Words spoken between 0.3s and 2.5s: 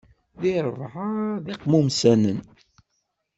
Di rebɛa d iqmumsanen.